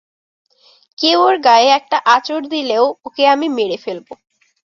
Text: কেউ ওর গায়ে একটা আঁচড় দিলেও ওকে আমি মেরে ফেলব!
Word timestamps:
কেউ 0.97 1.19
ওর 1.21 1.35
গায়ে 1.39 1.69
একটা 1.71 1.97
আঁচড় 2.15 2.45
দিলেও 2.47 2.85
ওকে 3.05 3.23
আমি 3.27 3.47
মেরে 3.49 3.77
ফেলব! 3.77 4.07